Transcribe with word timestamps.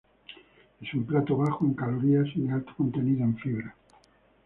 Es 0.81 0.91
un 0.95 1.03
plato 1.05 1.37
bajo 1.37 1.63
en 1.63 1.75
calorías 1.75 2.25
y 2.35 2.41
de 2.41 2.53
alto 2.53 2.73
contenido 2.75 3.23
en 3.23 3.37
fibra. 3.37 3.75